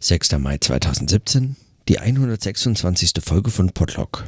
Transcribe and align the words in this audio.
6. 0.00 0.32
Mai 0.38 0.58
2017, 0.58 1.56
die 1.88 1.98
126. 1.98 3.12
Folge 3.24 3.50
von 3.50 3.70
Podlog. 3.70 4.24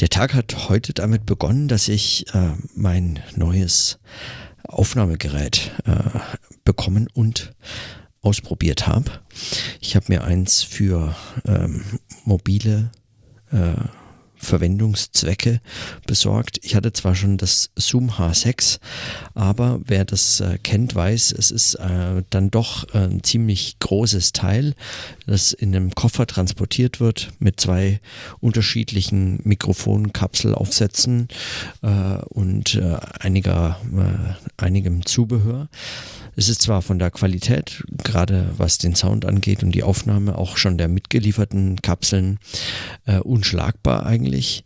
Der 0.00 0.08
Tag 0.08 0.34
hat 0.34 0.68
heute 0.68 0.92
damit 0.92 1.24
begonnen, 1.24 1.68
dass 1.68 1.88
ich 1.88 2.26
äh, 2.34 2.52
mein 2.74 3.20
neues 3.34 3.98
Aufnahmegerät 4.64 5.72
äh, 5.84 6.18
bekommen 6.64 7.08
und 7.14 7.54
ausprobiert 8.20 8.86
habe. 8.86 9.10
Ich 9.80 9.94
habe 9.94 10.06
mir 10.08 10.24
eins 10.24 10.62
für 10.62 11.14
ähm, 11.46 11.82
mobile 12.24 12.90
äh, 13.52 13.74
Verwendungszwecke 14.36 15.60
besorgt. 16.06 16.58
Ich 16.62 16.74
hatte 16.74 16.92
zwar 16.92 17.14
schon 17.14 17.36
das 17.36 17.70
Zoom 17.76 18.10
H6, 18.10 18.78
aber 19.34 19.80
wer 19.84 20.04
das 20.04 20.40
äh, 20.40 20.58
kennt, 20.62 20.94
weiß, 20.94 21.32
es 21.32 21.50
ist 21.50 21.74
äh, 21.76 22.22
dann 22.30 22.50
doch 22.50 22.92
äh, 22.94 22.98
ein 22.98 23.22
ziemlich 23.22 23.78
großes 23.78 24.32
Teil, 24.32 24.74
das 25.26 25.52
in 25.52 25.74
einem 25.74 25.94
Koffer 25.94 26.26
transportiert 26.26 27.00
wird 27.00 27.32
mit 27.38 27.60
zwei 27.60 28.00
unterschiedlichen 28.40 29.40
Mikrofonkapselaufsätzen 29.44 31.28
äh, 31.82 31.88
und 32.28 32.74
äh, 32.74 32.96
einiger, 33.20 33.80
äh, 33.96 34.62
einigem 34.62 35.04
Zubehör. 35.04 35.68
Es 36.38 36.50
ist 36.50 36.60
zwar 36.60 36.82
von 36.82 36.98
der 36.98 37.10
Qualität, 37.10 37.82
gerade 38.04 38.50
was 38.58 38.76
den 38.76 38.94
Sound 38.94 39.24
angeht 39.24 39.62
und 39.62 39.72
die 39.72 39.82
Aufnahme 39.82 40.36
auch 40.36 40.58
schon 40.58 40.76
der 40.76 40.88
mitgelieferten 40.88 41.80
Kapseln, 41.80 42.38
äh, 43.06 43.18
unschlagbar 43.20 44.04
eigentlich. 44.04 44.62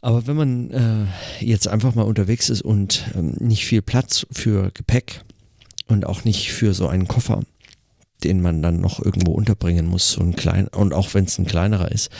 Aber 0.00 0.28
wenn 0.28 0.36
man 0.36 0.70
äh, 0.70 1.44
jetzt 1.44 1.66
einfach 1.66 1.96
mal 1.96 2.04
unterwegs 2.04 2.48
ist 2.48 2.62
und 2.62 3.04
ähm, 3.16 3.34
nicht 3.40 3.66
viel 3.66 3.82
Platz 3.82 4.26
für 4.30 4.70
Gepäck 4.70 5.22
und 5.88 6.06
auch 6.06 6.24
nicht 6.24 6.52
für 6.52 6.72
so 6.72 6.86
einen 6.86 7.08
Koffer 7.08 7.42
den 8.24 8.40
man 8.40 8.62
dann 8.62 8.80
noch 8.80 9.04
irgendwo 9.04 9.32
unterbringen 9.32 9.86
muss, 9.86 10.18
ein 10.18 10.36
klein 10.36 10.68
und 10.68 10.92
auch 10.94 11.14
wenn 11.14 11.24
es 11.24 11.38
ein 11.38 11.46
kleinerer 11.46 11.90
ist. 11.90 12.10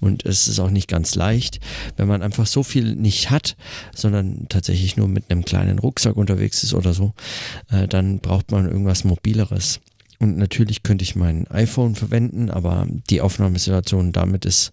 Und 0.00 0.24
es 0.24 0.48
ist 0.48 0.60
auch 0.60 0.70
nicht 0.70 0.88
ganz 0.88 1.14
leicht, 1.14 1.60
wenn 1.96 2.08
man 2.08 2.22
einfach 2.22 2.46
so 2.46 2.62
viel 2.62 2.94
nicht 2.94 3.30
hat, 3.30 3.56
sondern 3.94 4.46
tatsächlich 4.48 4.96
nur 4.96 5.08
mit 5.08 5.30
einem 5.30 5.44
kleinen 5.44 5.78
Rucksack 5.78 6.16
unterwegs 6.16 6.62
ist 6.62 6.74
oder 6.74 6.94
so, 6.94 7.12
äh, 7.70 7.88
dann 7.88 8.20
braucht 8.20 8.50
man 8.50 8.68
irgendwas 8.68 9.04
mobileres. 9.04 9.80
Und 10.18 10.36
natürlich 10.36 10.82
könnte 10.82 11.04
ich 11.04 11.14
mein 11.14 11.46
iPhone 11.48 11.94
verwenden, 11.94 12.50
aber 12.50 12.86
die 13.08 13.20
Aufnahmesituation 13.20 14.12
damit 14.12 14.44
ist, 14.44 14.72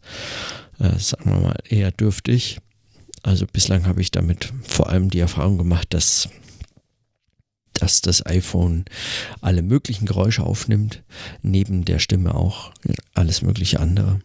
äh, 0.79 0.97
sagen 0.97 1.31
wir 1.31 1.39
mal, 1.39 1.57
eher 1.69 1.91
dürftig. 1.91 2.59
Also 3.21 3.45
bislang 3.51 3.85
habe 3.85 4.01
ich 4.01 4.11
damit 4.11 4.53
vor 4.67 4.89
allem 4.89 5.09
die 5.09 5.19
Erfahrung 5.19 5.57
gemacht, 5.57 5.93
dass 5.93 6.29
dass 7.75 8.01
das 8.01 8.25
iPhone 8.25 8.85
alle 9.41 9.61
möglichen 9.61 10.05
Geräusche 10.05 10.43
aufnimmt, 10.43 11.03
neben 11.41 11.85
der 11.85 11.99
Stimme 11.99 12.35
auch 12.35 12.71
alles 13.13 13.41
mögliche 13.41 13.79
andere. 13.79 14.19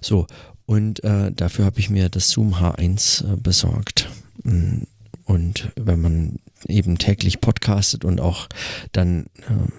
So, 0.00 0.26
und 0.66 1.02
äh, 1.04 1.32
dafür 1.32 1.64
habe 1.64 1.80
ich 1.80 1.90
mir 1.90 2.08
das 2.08 2.30
Zoom 2.30 2.54
H1 2.54 3.24
äh, 3.24 3.36
besorgt. 3.36 4.08
Mm, 4.44 4.84
und 5.24 5.72
wenn 5.76 6.00
man 6.00 6.38
eben 6.66 6.98
täglich 6.98 7.40
podcastet 7.40 8.04
und 8.04 8.20
auch 8.20 8.48
dann 8.92 9.26
äh, 9.48 9.70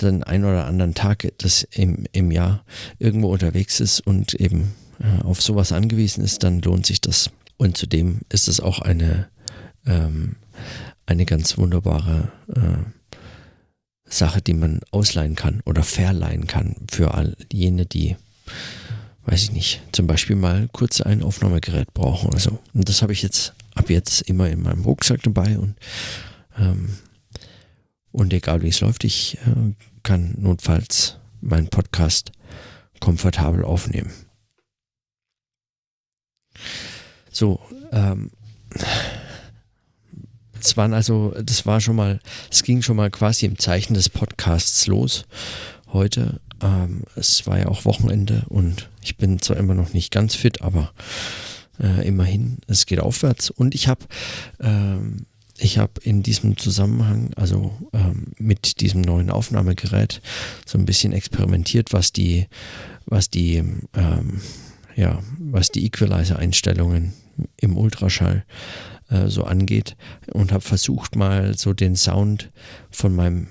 den 0.00 0.22
ein 0.22 0.44
oder 0.44 0.66
anderen 0.66 0.94
Tag 0.94 1.26
das 1.38 1.64
im, 1.72 2.06
im 2.12 2.30
Jahr 2.30 2.64
irgendwo 2.98 3.32
unterwegs 3.32 3.80
ist 3.80 4.00
und 4.06 4.34
eben 4.34 4.72
äh, 5.00 5.22
auf 5.24 5.42
sowas 5.42 5.72
angewiesen 5.72 6.24
ist, 6.24 6.42
dann 6.42 6.60
lohnt 6.60 6.86
sich 6.86 7.00
das. 7.00 7.30
Und 7.56 7.76
zudem 7.76 8.20
ist 8.30 8.48
es 8.48 8.60
auch 8.60 8.80
eine 8.80 9.28
ähm, 9.86 10.36
eine 11.06 11.26
ganz 11.26 11.58
wunderbare 11.58 12.30
äh, 12.54 14.12
Sache, 14.12 14.42
die 14.42 14.54
man 14.54 14.80
ausleihen 14.90 15.36
kann 15.36 15.62
oder 15.64 15.82
verleihen 15.82 16.46
kann 16.46 16.76
für 16.90 17.14
all 17.14 17.36
jene, 17.52 17.86
die, 17.86 18.16
weiß 19.24 19.44
ich 19.44 19.52
nicht, 19.52 19.82
zum 19.92 20.06
Beispiel 20.06 20.36
mal 20.36 20.68
kurz 20.72 21.00
ein 21.00 21.22
Aufnahmegerät 21.22 21.94
brauchen 21.94 22.28
oder 22.28 22.40
so. 22.40 22.58
Und 22.74 22.88
das 22.88 23.02
habe 23.02 23.12
ich 23.12 23.22
jetzt 23.22 23.54
ab 23.74 23.88
jetzt 23.88 24.22
immer 24.22 24.48
in 24.48 24.62
meinem 24.62 24.82
Rucksack 24.82 25.22
dabei 25.22 25.58
und, 25.58 25.76
ähm, 26.58 26.98
und 28.12 28.32
egal 28.32 28.62
wie 28.62 28.68
es 28.68 28.80
läuft, 28.80 29.04
ich 29.04 29.38
äh, 29.46 29.74
kann 30.02 30.34
notfalls 30.38 31.18
meinen 31.40 31.68
Podcast 31.68 32.32
komfortabel 32.98 33.64
aufnehmen. 33.64 34.10
So, 37.30 37.60
ähm, 37.92 38.30
es 40.64 40.76
waren 40.76 40.94
also, 40.94 41.34
das 41.42 41.66
war 41.66 41.80
schon 41.80 41.96
mal, 41.96 42.20
es 42.50 42.62
ging 42.62 42.82
schon 42.82 42.96
mal 42.96 43.10
quasi 43.10 43.46
im 43.46 43.58
Zeichen 43.58 43.94
des 43.94 44.08
Podcasts 44.08 44.86
los 44.86 45.26
heute. 45.92 46.40
Ähm, 46.62 47.04
es 47.16 47.46
war 47.46 47.58
ja 47.58 47.68
auch 47.68 47.84
Wochenende 47.84 48.44
und 48.48 48.88
ich 49.02 49.16
bin 49.16 49.40
zwar 49.40 49.56
immer 49.56 49.74
noch 49.74 49.92
nicht 49.92 50.12
ganz 50.12 50.34
fit, 50.34 50.62
aber 50.62 50.92
äh, 51.80 52.06
immerhin, 52.06 52.58
es 52.66 52.86
geht 52.86 53.00
aufwärts. 53.00 53.50
Und 53.50 53.74
ich 53.74 53.88
habe 53.88 54.04
ähm, 54.60 55.26
ich 55.60 55.78
in 56.02 56.22
diesem 56.22 56.56
Zusammenhang, 56.56 57.32
also 57.36 57.72
ähm, 57.92 58.28
mit 58.38 58.80
diesem 58.80 59.02
neuen 59.02 59.30
Aufnahmegerät, 59.30 60.22
so 60.64 60.78
ein 60.78 60.86
bisschen 60.86 61.12
experimentiert, 61.12 61.92
was 61.92 62.12
die, 62.12 62.46
was 63.06 63.28
die, 63.28 63.56
ähm, 63.94 64.40
ja, 64.96 65.20
was 65.38 65.70
die 65.70 65.84
Equalizer-Einstellungen 65.84 67.12
im 67.56 67.76
Ultraschall 67.76 68.44
äh, 69.10 69.28
so 69.28 69.44
angeht 69.44 69.96
und 70.32 70.52
habe 70.52 70.62
versucht 70.62 71.16
mal 71.16 71.56
so 71.56 71.72
den 71.72 71.96
Sound 71.96 72.50
von 72.90 73.14
meinem 73.14 73.48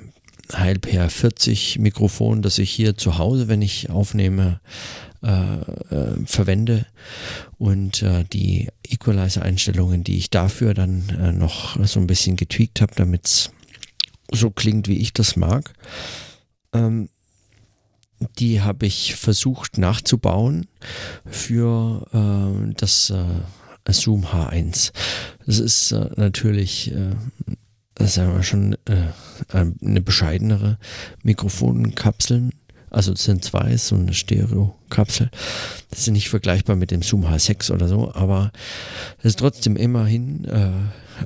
Heilpair 0.54 1.10
40 1.10 1.80
Mikrofon, 1.80 2.42
das 2.42 2.58
ich 2.58 2.72
hier 2.72 2.98
zu 2.98 3.18
Hause, 3.18 3.48
wenn 3.48 3.62
ich 3.62 3.90
aufnehme, 3.90 4.60
äh, 5.22 5.60
äh, 5.94 6.26
verwende 6.26 6.86
und 7.58 8.02
äh, 8.02 8.24
die 8.32 8.70
Equalizer-Einstellungen, 8.88 10.04
die 10.04 10.18
ich 10.18 10.30
dafür 10.30 10.74
dann 10.74 11.10
äh, 11.10 11.32
noch 11.34 11.78
so 11.86 12.00
ein 12.00 12.08
bisschen 12.08 12.36
getweakt 12.36 12.82
habe, 12.82 12.94
damit 12.96 13.26
es 13.26 13.52
so 14.32 14.50
klingt, 14.50 14.88
wie 14.88 14.98
ich 14.98 15.14
das 15.14 15.36
mag. 15.36 15.74
Ähm, 16.74 17.10
die 18.38 18.62
habe 18.62 18.86
ich 18.86 19.16
versucht 19.16 19.78
nachzubauen 19.78 20.68
für 21.26 22.08
äh, 22.14 22.74
das 22.76 23.14
Zoom 23.94 24.26
H1. 24.26 24.92
Das 25.46 25.60
ist 25.60 25.92
äh, 25.92 26.10
natürlich, 26.16 26.92
äh, 26.92 27.16
sagen 28.06 28.36
wir 28.36 28.44
schon, 28.44 28.74
äh, 28.86 29.12
eine 29.52 30.02
bescheidenere 30.02 30.78
Mikrofonkapseln. 31.24 32.52
Also 32.90 33.14
es 33.14 33.24
sind 33.24 33.44
zwei, 33.44 33.78
so 33.78 33.96
eine 33.96 34.14
Stereo-Kapsel. 34.14 35.30
Das 35.90 36.00
ist 36.00 36.10
nicht 36.10 36.30
vergleichbar 36.30 36.76
mit 36.76 36.92
dem 36.92 37.04
Zoom 37.04 37.26
H6 37.26 37.72
oder 37.72 37.88
so, 37.88 38.14
aber 38.14 38.52
es 39.20 39.26
ist 39.26 39.40
trotzdem 39.40 39.76
immerhin 39.76 40.46
äh, 40.46 40.72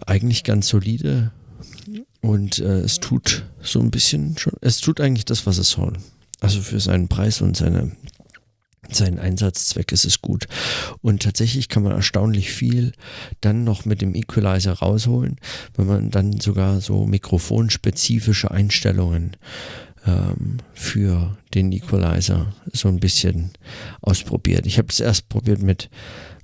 eigentlich 0.05 0.43
ganz 0.43 0.67
solide 0.67 1.31
und 2.21 2.59
äh, 2.59 2.79
es 2.79 2.99
tut 2.99 3.43
so 3.61 3.79
ein 3.79 3.91
bisschen 3.91 4.37
schon, 4.37 4.53
es 4.61 4.79
tut 4.79 4.99
eigentlich 4.99 5.25
das, 5.25 5.45
was 5.45 5.57
es 5.57 5.69
soll. 5.69 5.93
Also 6.39 6.61
für 6.61 6.79
seinen 6.79 7.07
Preis 7.07 7.41
und 7.41 7.55
seine 7.55 7.91
seinen 8.95 9.19
Einsatzzweck 9.19 9.91
ist 9.91 10.05
es 10.05 10.21
gut. 10.21 10.47
Und 11.01 11.23
tatsächlich 11.23 11.69
kann 11.69 11.83
man 11.83 11.91
erstaunlich 11.91 12.51
viel 12.51 12.93
dann 13.41 13.63
noch 13.63 13.85
mit 13.85 14.01
dem 14.01 14.15
Equalizer 14.15 14.73
rausholen, 14.73 15.37
wenn 15.75 15.87
man 15.87 16.09
dann 16.11 16.39
sogar 16.39 16.81
so 16.81 17.05
mikrofonspezifische 17.05 18.51
Einstellungen 18.51 19.37
ähm, 20.05 20.57
für 20.73 21.37
den 21.53 21.71
Equalizer 21.71 22.53
so 22.71 22.87
ein 22.87 22.99
bisschen 22.99 23.51
ausprobiert. 24.01 24.65
Ich 24.65 24.77
habe 24.77 24.89
es 24.89 24.99
erst 24.99 25.29
probiert 25.29 25.61
mit 25.61 25.89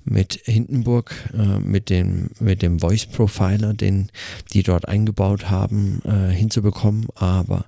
mit 0.04 0.40
Hindenburg, 0.44 1.14
äh, 1.34 1.58
mit, 1.58 1.90
dem, 1.90 2.30
mit 2.40 2.62
dem 2.62 2.80
Voice 2.80 3.06
Profiler, 3.06 3.74
den 3.74 4.10
die 4.52 4.62
dort 4.62 4.88
eingebaut 4.88 5.50
haben, 5.50 6.00
äh, 6.04 6.32
hinzubekommen. 6.32 7.06
Aber 7.14 7.64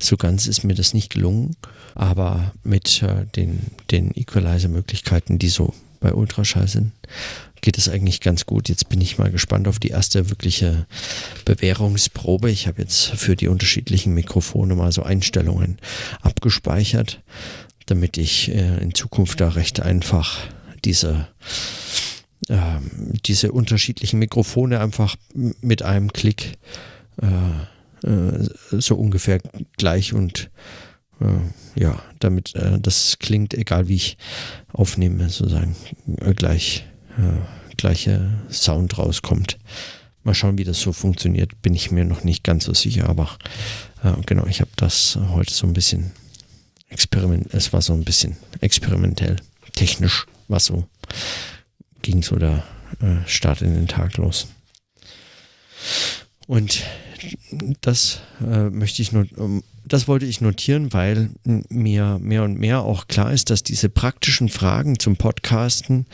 so 0.00 0.16
ganz 0.16 0.46
ist 0.46 0.64
mir 0.64 0.74
das 0.74 0.94
nicht 0.94 1.12
gelungen. 1.12 1.56
Aber 1.94 2.52
mit 2.62 3.02
äh, 3.02 3.26
den, 3.36 3.60
den 3.90 4.10
Equalizer-Möglichkeiten, 4.14 5.38
die 5.38 5.48
so 5.48 5.74
bei 6.00 6.12
Ultraschall 6.12 6.68
sind, 6.68 6.92
geht 7.64 7.78
es 7.78 7.88
eigentlich 7.88 8.20
ganz 8.20 8.44
gut. 8.44 8.68
Jetzt 8.68 8.90
bin 8.90 9.00
ich 9.00 9.16
mal 9.16 9.30
gespannt 9.30 9.68
auf 9.68 9.78
die 9.78 9.88
erste 9.88 10.28
wirkliche 10.28 10.86
Bewährungsprobe. 11.46 12.50
Ich 12.50 12.66
habe 12.66 12.82
jetzt 12.82 13.06
für 13.06 13.36
die 13.36 13.48
unterschiedlichen 13.48 14.12
Mikrofone 14.12 14.74
mal 14.74 14.92
so 14.92 15.02
Einstellungen 15.02 15.78
abgespeichert, 16.20 17.22
damit 17.86 18.18
ich 18.18 18.50
äh, 18.50 18.82
in 18.82 18.94
Zukunft 18.94 19.40
da 19.40 19.48
recht 19.48 19.80
einfach 19.80 20.40
diese, 20.84 21.28
äh, 22.48 22.78
diese 23.26 23.52
unterschiedlichen 23.52 24.18
Mikrofone 24.18 24.80
einfach 24.80 25.16
mit 25.34 25.82
einem 25.82 26.12
Klick 26.12 26.58
äh, 27.20 28.06
äh, 28.06 28.48
so 28.70 28.96
ungefähr 28.96 29.40
gleich 29.76 30.12
und 30.12 30.50
äh, 31.20 31.80
ja, 31.80 32.02
damit 32.18 32.54
äh, 32.54 32.78
das 32.80 33.18
klingt, 33.18 33.54
egal 33.54 33.88
wie 33.88 33.96
ich 33.96 34.18
aufnehme, 34.72 35.28
sozusagen 35.28 35.76
äh, 36.20 36.34
gleich 36.34 36.84
gleiche 37.76 38.28
Sound 38.50 38.98
rauskommt. 38.98 39.56
mal 40.24 40.34
schauen, 40.34 40.58
wie 40.58 40.64
das 40.64 40.80
so 40.80 40.92
funktioniert. 40.92 41.62
Bin 41.62 41.74
ich 41.74 41.92
mir 41.92 42.04
noch 42.04 42.24
nicht 42.24 42.42
ganz 42.42 42.64
so 42.64 42.74
sicher, 42.74 43.08
aber 43.08 43.30
äh, 44.02 44.12
genau, 44.26 44.46
ich 44.46 44.60
habe 44.60 44.70
das 44.76 45.16
heute 45.30 45.52
so 45.52 45.66
ein 45.66 45.74
bisschen 45.74 46.10
experiment, 46.88 47.52
es 47.52 47.72
war 47.72 47.82
so 47.82 47.92
ein 47.92 48.04
bisschen 48.04 48.36
experimentell, 48.60 49.36
technisch, 49.74 50.26
was 50.48 50.66
so 50.66 50.88
ging 52.04 52.22
so 52.22 52.36
der 52.36 52.62
äh, 53.00 53.26
Start 53.26 53.62
in 53.62 53.74
den 53.74 53.88
Tag 53.88 54.16
los. 54.18 54.46
Und 56.46 56.84
das 57.80 58.20
äh, 58.40 58.70
möchte 58.70 59.02
ich 59.02 59.12
nur, 59.12 59.26
das 59.86 60.08
wollte 60.08 60.26
ich 60.26 60.40
notieren, 60.40 60.92
weil 60.92 61.30
mir 61.44 62.18
mehr 62.20 62.42
und 62.42 62.58
mehr 62.58 62.82
auch 62.82 63.06
klar 63.06 63.32
ist, 63.32 63.50
dass 63.50 63.62
diese 63.62 63.88
praktischen 63.88 64.48
Fragen 64.48 64.98
zum 64.98 65.16
Podcasten 65.16 66.06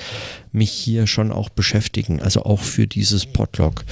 mich 0.53 0.71
hier 0.71 1.07
schon 1.07 1.31
auch 1.31 1.49
beschäftigen, 1.49 2.21
also 2.21 2.43
auch 2.45 2.61
für 2.61 2.87
dieses 2.87 3.27
Podlog. 3.27 3.85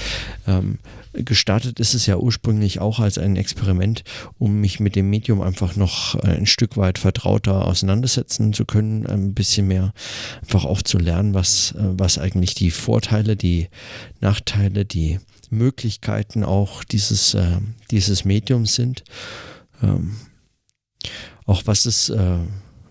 Ähm, 0.46 0.78
gestartet 1.12 1.80
ist 1.80 1.94
es 1.94 2.06
ja 2.06 2.16
ursprünglich 2.16 2.80
auch 2.80 3.00
als 3.00 3.18
ein 3.18 3.36
Experiment, 3.36 4.04
um 4.38 4.60
mich 4.60 4.80
mit 4.80 4.96
dem 4.96 5.10
Medium 5.10 5.40
einfach 5.40 5.76
noch 5.76 6.14
ein 6.16 6.46
Stück 6.46 6.76
weit 6.76 6.98
vertrauter 6.98 7.66
auseinandersetzen 7.66 8.52
zu 8.52 8.64
können, 8.64 9.06
ein 9.06 9.34
bisschen 9.34 9.68
mehr 9.68 9.92
einfach 10.42 10.64
auch 10.64 10.82
zu 10.82 10.98
lernen, 10.98 11.34
was, 11.34 11.72
äh, 11.72 11.98
was 11.98 12.18
eigentlich 12.18 12.54
die 12.54 12.70
Vorteile, 12.70 13.36
die 13.36 13.68
Nachteile, 14.20 14.84
die 14.84 15.18
Möglichkeiten 15.50 16.44
auch 16.44 16.84
dieses, 16.84 17.34
äh, 17.34 17.58
dieses 17.90 18.24
Mediums 18.24 18.74
sind. 18.74 19.04
Ähm, 19.82 20.16
auch 21.46 21.62
was 21.66 21.86
es, 21.86 22.10
äh, 22.10 22.38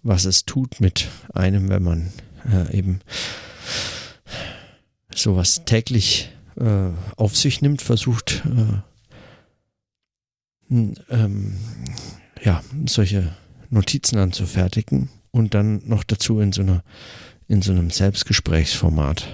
was 0.04 0.26
es 0.26 0.46
tut 0.46 0.80
mit 0.80 1.08
einem, 1.34 1.70
wenn 1.70 1.84
man 1.84 2.12
äh, 2.52 2.76
eben 2.78 3.02
sowas 5.14 5.64
täglich 5.66 6.32
äh, 6.56 6.90
auf 7.16 7.36
sich 7.36 7.62
nimmt, 7.62 7.82
versucht, 7.82 8.44
äh, 8.46 8.82
ähm, 11.10 11.58
ja, 12.44 12.64
solche 12.86 13.36
Notizen 13.70 14.18
anzufertigen 14.18 15.10
und 15.32 15.54
dann 15.54 15.82
noch 15.88 16.04
dazu 16.04 16.40
in 16.40 16.52
so 16.52 16.62
einer 16.62 16.84
in 17.48 17.62
so 17.62 17.72
einem 17.72 17.90
Selbstgesprächsformat. 17.90 19.26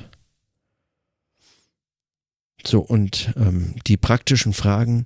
So, 2.65 2.79
und 2.79 3.33
ähm, 3.35 3.75
die 3.87 3.97
praktischen 3.97 4.53
Fragen, 4.53 5.05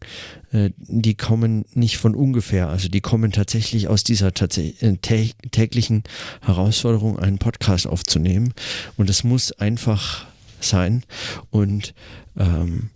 äh, 0.51 0.69
die 0.77 1.15
kommen 1.15 1.65
nicht 1.74 1.98
von 1.98 2.13
ungefähr. 2.13 2.69
Also 2.69 2.88
die 2.88 3.01
kommen 3.01 3.31
tatsächlich 3.31 3.88
aus 3.88 4.04
dieser 4.04 4.27
äh, 4.27 4.98
täglichen 4.98 6.04
Herausforderung, 6.42 7.18
einen 7.18 7.39
Podcast 7.39 7.88
aufzunehmen. 7.88 8.54
Und 8.95 9.09
es 9.09 9.24
muss 9.24 9.51
einfach 9.54 10.27
sein 10.59 11.04
und, 11.50 11.95
ähm, 12.38 12.92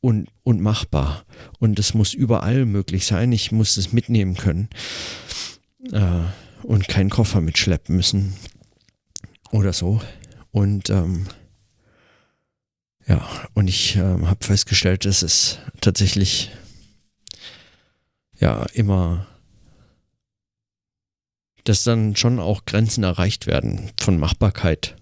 und, 0.00 0.28
und 0.44 0.60
machbar. 0.60 1.24
Und 1.58 1.78
es 1.80 1.92
muss 1.92 2.14
überall 2.14 2.66
möglich 2.66 3.04
sein. 3.04 3.32
Ich 3.32 3.50
muss 3.50 3.76
es 3.76 3.92
mitnehmen 3.92 4.36
können 4.36 4.68
äh, 5.92 6.22
und 6.62 6.86
keinen 6.86 7.10
Koffer 7.10 7.40
mitschleppen 7.40 7.96
müssen 7.96 8.34
oder 9.50 9.72
so. 9.72 10.00
Und 10.52 10.88
ähm, 10.90 11.26
ja, 13.10 13.28
und 13.54 13.66
ich 13.66 13.96
äh, 13.96 14.00
habe 14.00 14.44
festgestellt, 14.44 15.04
dass 15.04 15.22
es 15.22 15.58
tatsächlich 15.80 16.52
ja 18.38 18.62
immer, 18.72 19.26
dass 21.64 21.82
dann 21.82 22.14
schon 22.14 22.38
auch 22.38 22.66
Grenzen 22.66 23.02
erreicht 23.02 23.48
werden 23.48 23.90
von 24.00 24.16
Machbarkeit. 24.16 24.94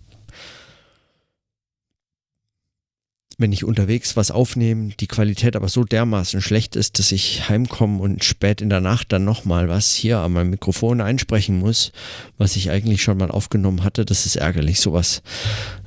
Wenn 3.38 3.52
ich 3.52 3.64
unterwegs 3.64 4.16
was 4.16 4.32
aufnehme, 4.32 4.90
die 4.98 5.06
Qualität 5.06 5.54
aber 5.54 5.68
so 5.68 5.84
dermaßen 5.84 6.42
schlecht 6.42 6.74
ist, 6.74 6.98
dass 6.98 7.12
ich 7.12 7.48
heimkomme 7.48 8.00
und 8.00 8.24
spät 8.24 8.60
in 8.60 8.68
der 8.68 8.80
Nacht 8.80 9.12
dann 9.12 9.24
nochmal 9.24 9.68
was 9.68 9.94
hier 9.94 10.18
an 10.18 10.32
meinem 10.32 10.50
Mikrofon 10.50 11.00
einsprechen 11.00 11.56
muss, 11.56 11.92
was 12.36 12.56
ich 12.56 12.70
eigentlich 12.70 13.00
schon 13.00 13.16
mal 13.16 13.30
aufgenommen 13.30 13.84
hatte, 13.84 14.04
das 14.04 14.26
ist 14.26 14.34
ärgerlich. 14.34 14.80
Sowas 14.80 15.22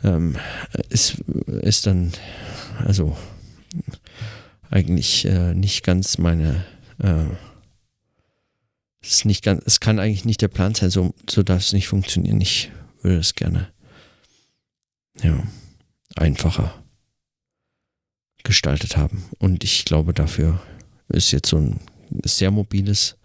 ähm, 0.01 0.37
ist, 0.87 1.17
ist 1.45 1.87
dann, 1.87 2.13
also 2.85 3.17
eigentlich 4.69 5.25
äh, 5.25 5.53
nicht 5.53 5.83
ganz 5.83 6.17
meine, 6.17 6.63
äh, 6.99 7.25
es 9.01 9.11
ist 9.11 9.25
nicht 9.25 9.43
ganz, 9.43 9.61
es 9.65 9.81
kann 9.81 9.99
eigentlich 9.99 10.23
nicht 10.23 10.41
der 10.41 10.47
Plan 10.47 10.73
sein, 10.73 10.89
so, 10.89 11.13
so 11.29 11.43
darf 11.43 11.63
es 11.63 11.73
nicht 11.73 11.89
funktionieren. 11.89 12.39
Ich 12.39 12.71
würde 13.01 13.19
es 13.19 13.35
gerne, 13.35 13.67
ja, 15.21 15.43
einfacher 16.15 16.80
gestaltet 18.43 18.97
haben. 18.97 19.23
Und 19.39 19.63
ich 19.63 19.85
glaube, 19.85 20.13
dafür 20.13 20.61
ist 21.09 21.31
jetzt 21.31 21.49
so 21.49 21.57
ein 21.57 21.79
sehr 22.23 22.51
mobiles 22.51 23.17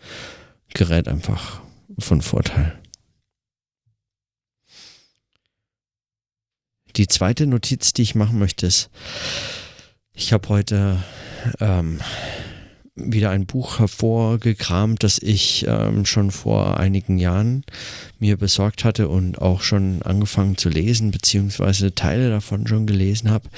Gerät 0.74 1.08
einfach 1.08 1.60
von 1.98 2.22
Vorteil. 2.22 2.78
Die 6.96 7.08
zweite 7.08 7.46
Notiz, 7.46 7.92
die 7.92 8.02
ich 8.02 8.14
machen 8.14 8.38
möchte, 8.38 8.66
ist, 8.66 8.90
ich 10.12 10.32
habe 10.32 10.48
heute 10.48 11.02
ähm, 11.60 12.00
wieder 12.96 13.30
ein 13.30 13.46
Buch 13.46 13.78
hervorgekramt, 13.78 15.02
das 15.02 15.18
ich 15.18 15.66
ähm, 15.68 16.06
schon 16.06 16.30
vor 16.30 16.80
einigen 16.80 17.18
Jahren 17.18 17.62
mir 18.18 18.36
besorgt 18.38 18.84
hatte 18.84 19.08
und 19.08 19.40
auch 19.40 19.60
schon 19.60 20.02
angefangen 20.02 20.56
zu 20.56 20.70
lesen, 20.70 21.10
beziehungsweise 21.10 21.94
Teile 21.94 22.30
davon 22.30 22.66
schon 22.66 22.86
gelesen 22.86 23.30
habe. 23.30 23.48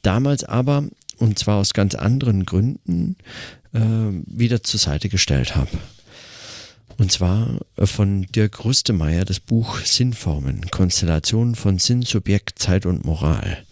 Damals 0.00 0.42
aber, 0.44 0.84
und 1.18 1.38
zwar 1.38 1.58
aus 1.58 1.74
ganz 1.74 1.94
anderen 1.94 2.46
Gründen, 2.46 3.16
äh, 3.74 3.80
wieder 4.26 4.62
zur 4.62 4.80
Seite 4.80 5.10
gestellt 5.10 5.54
habe. 5.54 5.70
Und 6.98 7.12
zwar 7.12 7.60
von 7.76 8.26
Dirk 8.34 8.64
Rüstemeyer 8.64 9.24
das 9.24 9.40
Buch 9.40 9.80
Sinnformen, 9.80 10.70
Konstellationen 10.70 11.54
von 11.54 11.78
Sinn, 11.78 12.02
Subjekt, 12.02 12.58
Zeit 12.58 12.86
und 12.86 13.04
Moral 13.04 13.64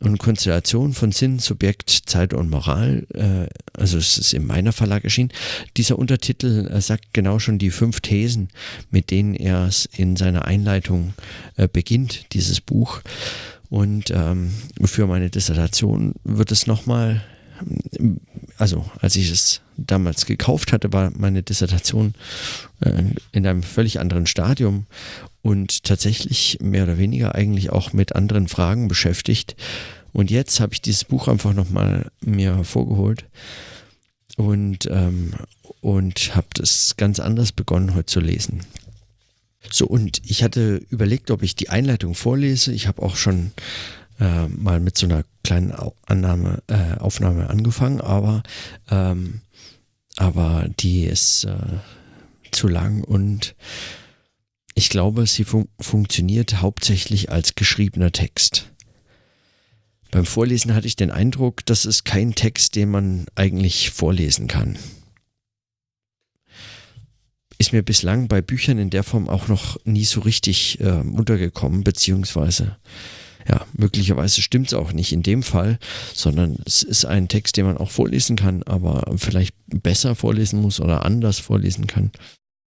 und 0.00 0.18
Konstellation 0.18 0.92
von 0.92 1.12
Sinn, 1.12 1.38
Subjekt, 1.38 1.90
Zeit 2.06 2.34
und 2.34 2.50
Moral, 2.50 3.06
äh, 3.14 3.48
also 3.72 3.98
es 3.98 4.18
ist 4.18 4.34
in 4.34 4.46
meiner 4.46 4.72
Verlag 4.72 5.04
erschienen. 5.04 5.32
Dieser 5.76 5.98
Untertitel 5.98 6.68
äh, 6.70 6.80
sagt 6.80 7.14
genau 7.14 7.38
schon 7.38 7.58
die 7.58 7.70
fünf 7.70 8.00
Thesen, 8.00 8.48
mit 8.90 9.10
denen 9.10 9.34
er 9.34 9.66
es 9.66 9.86
in 9.86 10.16
seiner 10.16 10.44
Einleitung 10.44 11.14
äh, 11.56 11.68
beginnt, 11.68 12.32
dieses 12.32 12.60
Buch. 12.60 13.00
Und 13.68 14.10
ähm, 14.10 14.52
für 14.84 15.06
meine 15.06 15.30
Dissertation 15.30 16.14
wird 16.24 16.52
es 16.52 16.66
nochmal, 16.66 17.22
also 18.58 18.84
als 19.00 19.16
ich 19.16 19.30
es 19.30 19.60
damals 19.76 20.26
gekauft 20.26 20.72
hatte, 20.72 20.92
war 20.92 21.10
meine 21.16 21.42
Dissertation 21.42 22.14
äh, 22.80 23.02
in 23.32 23.46
einem 23.46 23.62
völlig 23.62 24.00
anderen 24.00 24.26
Stadium 24.26 24.86
und 25.42 25.84
tatsächlich 25.84 26.58
mehr 26.60 26.84
oder 26.84 26.98
weniger 26.98 27.34
eigentlich 27.34 27.70
auch 27.70 27.92
mit 27.92 28.16
anderen 28.16 28.48
Fragen 28.48 28.88
beschäftigt. 28.88 29.56
Und 30.12 30.30
jetzt 30.30 30.60
habe 30.60 30.72
ich 30.72 30.80
dieses 30.80 31.04
Buch 31.04 31.28
einfach 31.28 31.52
nochmal 31.52 32.10
mir 32.20 32.56
hervorgeholt 32.56 33.26
und, 34.36 34.88
ähm, 34.90 35.34
und 35.80 36.34
habe 36.34 36.48
das 36.54 36.96
ganz 36.96 37.20
anders 37.20 37.52
begonnen 37.52 37.94
heute 37.94 38.06
zu 38.06 38.20
lesen. 38.20 38.60
So, 39.70 39.86
und 39.86 40.22
ich 40.24 40.42
hatte 40.42 40.80
überlegt, 40.90 41.30
ob 41.30 41.42
ich 41.42 41.56
die 41.56 41.68
Einleitung 41.70 42.14
vorlese. 42.14 42.72
Ich 42.72 42.86
habe 42.86 43.02
auch 43.02 43.16
schon 43.16 43.52
äh, 44.20 44.48
mal 44.48 44.80
mit 44.80 44.96
so 44.96 45.06
einer 45.06 45.24
kleinen 45.44 45.74
Annahme, 46.06 46.62
äh, 46.68 46.98
Aufnahme 46.98 47.48
angefangen, 47.50 48.00
aber, 48.00 48.42
ähm, 48.90 49.40
aber 50.16 50.66
die 50.80 51.04
ist 51.04 51.44
äh, 51.44 51.56
zu 52.50 52.68
lang 52.68 53.04
und 53.04 53.54
ich 54.74 54.90
glaube, 54.90 55.26
sie 55.26 55.44
fun 55.44 55.68
funktioniert 55.80 56.60
hauptsächlich 56.60 57.30
als 57.30 57.54
geschriebener 57.54 58.12
Text. 58.12 58.70
Beim 60.10 60.26
Vorlesen 60.26 60.74
hatte 60.74 60.86
ich 60.86 60.96
den 60.96 61.10
Eindruck, 61.10 61.64
das 61.66 61.84
ist 61.84 62.04
kein 62.04 62.34
Text, 62.34 62.76
den 62.76 62.90
man 62.90 63.26
eigentlich 63.34 63.90
vorlesen 63.90 64.48
kann. 64.48 64.78
Ist 67.58 67.72
mir 67.72 67.82
bislang 67.82 68.28
bei 68.28 68.42
Büchern 68.42 68.78
in 68.78 68.90
der 68.90 69.02
Form 69.02 69.28
auch 69.28 69.48
noch 69.48 69.78
nie 69.84 70.04
so 70.04 70.20
richtig 70.20 70.78
äh, 70.80 71.00
untergekommen, 71.00 71.82
beziehungsweise 71.82 72.76
ja, 73.48 73.66
möglicherweise 73.74 74.42
stimmt 74.42 74.68
es 74.68 74.74
auch 74.74 74.92
nicht 74.92 75.12
in 75.12 75.22
dem 75.22 75.42
Fall, 75.42 75.78
sondern 76.14 76.56
es 76.64 76.82
ist 76.82 77.04
ein 77.04 77.28
Text, 77.28 77.56
den 77.56 77.66
man 77.66 77.76
auch 77.76 77.90
vorlesen 77.90 78.36
kann, 78.36 78.62
aber 78.64 79.16
vielleicht 79.16 79.54
besser 79.66 80.14
vorlesen 80.14 80.60
muss 80.60 80.80
oder 80.80 81.04
anders 81.04 81.38
vorlesen 81.38 81.86
kann. 81.86 82.10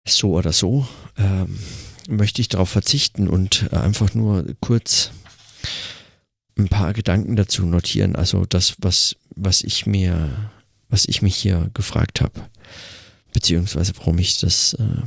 So 0.07 0.33
oder 0.35 0.53
so. 0.53 0.87
Ähm, 1.17 1.59
möchte 2.09 2.41
ich 2.41 2.49
darauf 2.49 2.69
verzichten 2.69 3.29
und 3.29 3.73
einfach 3.73 4.15
nur 4.15 4.45
kurz 4.61 5.11
ein 6.59 6.69
paar 6.69 6.93
Gedanken 6.93 7.37
dazu 7.37 7.67
notieren. 7.67 8.17
Also 8.17 8.47
das, 8.47 8.77
was, 8.79 9.17
was 9.35 9.63
ich 9.63 9.87
mir, 9.87 10.51
was 10.89 11.07
ich 11.07 11.23
mich 11.23 11.37
hier 11.37 11.71
gefragt 11.75 12.21
habe, 12.21 12.49
beziehungsweise 13.33 13.93
warum 13.97 14.19
ich 14.19 14.39
das 14.39 14.75
äh, 14.75 15.03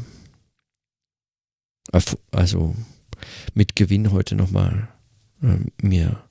also 2.31 2.75
mit 3.53 3.75
Gewinn 3.75 4.11
heute 4.11 4.35
nochmal 4.35 4.87
äh, 5.41 5.57
mir 5.81 6.23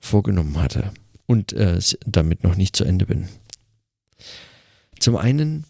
vorgenommen 0.00 0.60
hatte 0.60 0.92
und 1.26 1.52
äh, 1.52 1.80
damit 2.06 2.44
noch 2.44 2.56
nicht 2.56 2.76
zu 2.76 2.84
Ende 2.84 3.06
bin. 3.06 3.28
Zum 4.98 5.16
einen 5.16 5.64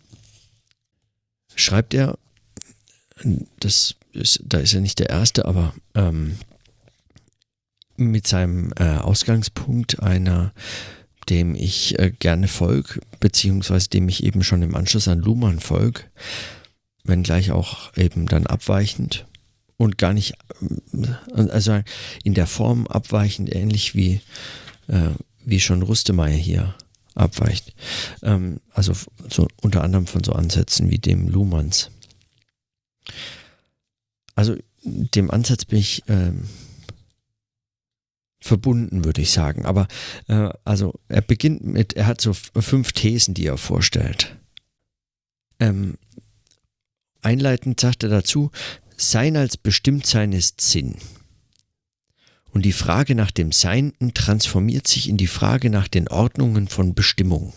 schreibt 1.55 1.95
er, 1.95 2.19
das 3.61 3.95
ist, 4.13 4.43
da 4.45 4.59
ist 4.59 4.75
er 4.75 4.81
nicht 4.81 4.99
der 4.99 5.11
Erste, 5.11 5.45
aber 5.45 5.75
ähm, 5.95 6.37
mit 7.97 8.27
seinem 8.27 8.73
äh, 8.77 8.97
Ausgangspunkt 8.97 10.03
einer, 10.03 10.53
dem 11.29 11.55
ich 11.55 11.99
äh, 11.99 12.11
gerne 12.11 12.49
folge, 12.49 13.01
beziehungsweise 13.21 13.89
dem 13.89 14.09
ich 14.09 14.25
eben 14.25 14.43
schon 14.43 14.63
im 14.63 14.75
Anschluss 14.75 15.09
an 15.09 15.21
Luhmann 15.21 15.61
folge, 15.61 16.03
wenngleich 17.05 17.53
auch 17.53 17.97
eben 17.97 18.27
dann 18.27 18.47
abweichend 18.47 19.27
und 19.85 19.99
gar 19.99 20.13
nicht, 20.13 20.35
äh, 20.93 21.41
also 21.49 21.81
in 22.25 22.35
der 22.35 22.47
Form 22.47 22.87
abweichend, 22.87 23.55
ähnlich 23.55 23.95
wie, 23.95 24.21
äh, 24.89 25.11
wie 25.45 25.61
schon 25.61 25.83
Rustemeyer 25.83 26.37
hier 26.37 26.75
abweicht. 27.15 27.75
Ähm, 28.23 28.61
also 28.73 28.95
so 29.29 29.47
unter 29.61 29.85
anderem 29.85 30.07
von 30.07 30.25
so 30.25 30.33
Ansätzen 30.33 30.91
wie 30.91 30.99
dem 30.99 31.29
Luhmanns. 31.29 31.91
Also 34.35 34.57
dem 34.83 35.31
Ansatz 35.31 35.65
bin 35.65 35.79
ich 35.79 36.03
ähm, 36.09 36.49
verbunden, 38.41 39.05
würde 39.05 39.23
ich 39.23 39.31
sagen. 39.31 39.65
Aber 39.65 39.87
äh, 40.29 40.51
also 40.65 40.99
er 41.09 41.23
beginnt 41.23 41.65
mit, 41.65 41.93
er 41.93 42.07
hat 42.07 42.21
so 42.21 42.33
fünf 42.33 42.93
Thesen, 42.93 43.35
die 43.35 43.47
er 43.47 43.59
vorstellt. 43.59 44.37
Ähm, 45.61 45.97
einleitend 47.23 47.81
sagt 47.81 48.03
er 48.03 48.11
dazu, 48.11 48.51
Sein 48.97 49.37
als 49.37 49.57
Bestimmtsein 49.57 50.33
ist 50.33 50.61
Sinn. 50.61 50.97
Und 52.51 52.65
die 52.65 52.73
Frage 52.73 53.17
nach 53.17 53.33
dem 53.33 53.51
Seinden 53.51 54.15
transformiert 54.15 54.87
sich 54.87 55.09
in 55.09 55.17
die 55.17 55.27
Frage 55.27 55.69
nach 55.69 55.89
den 55.89 56.07
Ordnungen 56.09 56.69
von 56.69 56.95
Bestimmung. 56.95 57.53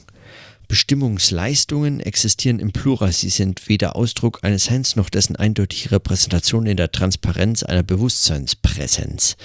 Bestimmungsleistungen 0.68 2.00
existieren 2.00 2.60
im 2.60 2.74
Plural, 2.74 3.12
sie 3.12 3.30
sind 3.30 3.70
weder 3.70 3.96
Ausdruck 3.96 4.40
eines 4.42 4.66
Seins 4.66 4.96
noch 4.96 5.10
dessen 5.10 5.36
eindeutige 5.36 5.92
Repräsentation 5.92 6.66
in 6.66 6.76
der 6.76 6.92
Transparenz 6.92 7.64
einer 7.64 7.84
Bewusstseinspräsenz. 7.84 9.38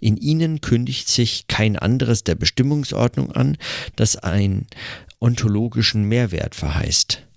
In 0.00 0.16
ihnen 0.18 0.60
kündigt 0.60 1.08
sich 1.08 1.48
kein 1.48 1.76
anderes 1.76 2.22
der 2.22 2.36
Bestimmungsordnung 2.36 3.32
an, 3.32 3.56
das 3.96 4.16
einen 4.16 4.66
ontologischen 5.18 6.04
Mehrwert 6.04 6.54
verheißt. 6.54 7.27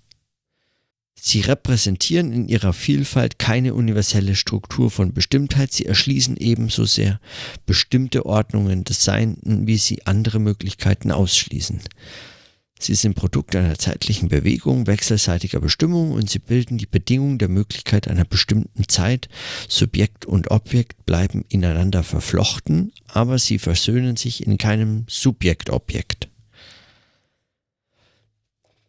Sie 1.24 1.38
repräsentieren 1.38 2.32
in 2.32 2.48
ihrer 2.48 2.72
Vielfalt 2.72 3.38
keine 3.38 3.74
universelle 3.74 4.34
Struktur 4.34 4.90
von 4.90 5.12
Bestimmtheit, 5.12 5.72
sie 5.72 5.86
erschließen 5.86 6.36
ebenso 6.36 6.84
sehr 6.84 7.20
bestimmte 7.64 8.26
Ordnungen 8.26 8.82
des 8.82 9.04
Seienden, 9.04 9.68
wie 9.68 9.76
sie 9.76 10.04
andere 10.04 10.40
Möglichkeiten 10.40 11.12
ausschließen. 11.12 11.78
Sie 12.80 12.96
sind 12.96 13.14
Produkt 13.14 13.54
einer 13.54 13.78
zeitlichen 13.78 14.30
Bewegung 14.30 14.88
wechselseitiger 14.88 15.60
Bestimmung 15.60 16.10
und 16.10 16.28
sie 16.28 16.40
bilden 16.40 16.76
die 16.76 16.86
Bedingung 16.86 17.38
der 17.38 17.48
Möglichkeit 17.48 18.08
einer 18.08 18.24
bestimmten 18.24 18.88
Zeit. 18.88 19.28
Subjekt 19.68 20.24
und 20.24 20.50
Objekt 20.50 21.06
bleiben 21.06 21.44
ineinander 21.48 22.02
verflochten, 22.02 22.90
aber 23.06 23.38
sie 23.38 23.60
versöhnen 23.60 24.16
sich 24.16 24.44
in 24.44 24.58
keinem 24.58 25.04
Subjekt-Objekt. 25.06 26.31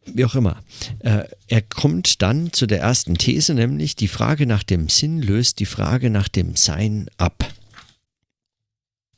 Wie 0.05 0.25
auch 0.25 0.35
immer. 0.35 0.61
Äh, 0.99 1.23
er 1.47 1.61
kommt 1.61 2.21
dann 2.21 2.51
zu 2.51 2.65
der 2.65 2.81
ersten 2.81 3.15
These, 3.15 3.53
nämlich 3.53 3.95
die 3.95 4.07
Frage 4.07 4.45
nach 4.45 4.63
dem 4.63 4.89
Sinn 4.89 5.21
löst 5.21 5.59
die 5.59 5.65
Frage 5.65 6.09
nach 6.09 6.27
dem 6.27 6.55
Sein 6.55 7.07
ab. 7.17 7.49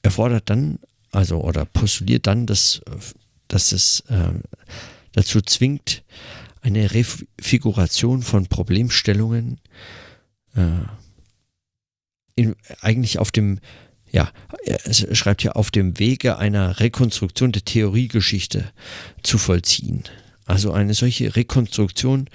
Er 0.04 0.12
fordert 0.12 0.50
dann, 0.50 0.80
also 1.12 1.42
oder 1.42 1.66
postuliert 1.66 2.28
dann, 2.28 2.46
dass 2.46 2.82
dass 3.48 3.72
es 3.72 4.02
äh, 4.10 4.34
dazu 5.14 5.42
zwingt, 5.42 6.04
eine 6.62 6.92
Refiguration 6.94 8.22
von 8.22 8.48
Problemstellungen 8.48 9.60
äh, 10.56 10.62
in, 12.36 12.56
eigentlich 12.82 13.20
auf 13.20 13.32
dem, 13.32 13.60
ja, 14.12 14.32
er 14.66 14.94
schreibt 14.94 15.44
ja, 15.44 15.52
auf 15.52 15.70
dem 15.72 16.00
Wege 16.00 16.38
einer 16.38 16.80
Rekonstruktion 16.80 17.52
der 17.52 17.64
Theoriegeschichte 17.64 18.72
zu 19.22 19.38
vollziehen. 19.38 20.04
Also 20.46 20.72
eine 20.72 20.94
solche 20.94 21.36
Rekonstruktion, 21.36 22.30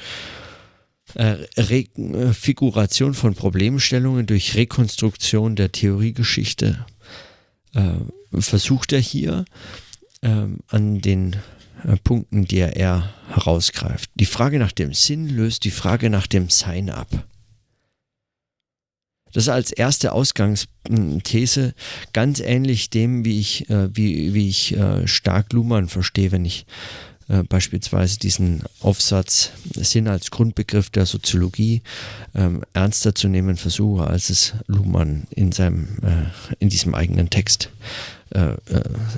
äh, 1.14 1.36
Refiguration 1.56 3.14
von 3.14 3.34
Problemstellungen 3.34 4.26
durch 4.26 4.54
Rekonstruktion 4.56 5.56
der 5.56 5.72
Theoriegeschichte 5.72 6.86
äh, 7.74 8.40
versucht 8.40 8.92
er 8.92 9.00
hier 9.00 9.44
ähm, 10.22 10.58
an 10.68 11.00
den 11.00 11.36
äh, 11.84 11.96
Punkten, 12.02 12.46
die 12.46 12.58
er 12.58 13.14
herausgreift. 13.28 14.10
Die 14.14 14.26
Frage 14.26 14.58
nach 14.58 14.72
dem 14.72 14.92
Sinn 14.92 15.28
löst 15.28 15.64
die 15.64 15.70
Frage 15.70 16.10
nach 16.10 16.26
dem 16.26 16.50
Sein 16.50 16.90
ab. 16.90 17.08
Das 19.32 19.44
ist 19.44 19.48
als 19.48 19.70
erste 19.70 20.12
Ausgangsthese 20.12 21.74
ganz 22.12 22.40
ähnlich 22.40 22.90
dem, 22.90 23.24
wie 23.24 23.38
ich, 23.38 23.70
äh, 23.70 23.94
wie, 23.94 24.34
wie 24.34 24.48
ich 24.48 24.76
äh, 24.76 25.06
stark 25.06 25.52
Luhmann 25.52 25.88
verstehe, 25.88 26.32
wenn 26.32 26.44
ich 26.44 26.66
äh, 27.30 27.44
beispielsweise 27.44 28.18
diesen 28.18 28.64
Aufsatz 28.80 29.52
Sinn 29.76 30.08
als 30.08 30.32
Grundbegriff 30.32 30.90
der 30.90 31.06
Soziologie 31.06 31.82
ähm, 32.34 32.64
ernster 32.72 33.14
zu 33.14 33.28
nehmen 33.28 33.56
versuche, 33.56 34.08
als 34.08 34.30
es 34.30 34.54
Luhmann 34.66 35.28
in, 35.30 35.52
seinem, 35.52 35.98
äh, 36.02 36.54
in 36.58 36.70
diesem 36.70 36.94
eigenen 36.94 37.30
Text 37.30 37.70
äh, 38.34 38.54
äh, 38.54 38.56